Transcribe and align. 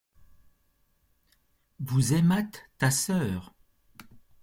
Vous 1.79 2.13
aimâtes 2.15 2.63
ta 2.79 2.89
sœur. 2.89 3.53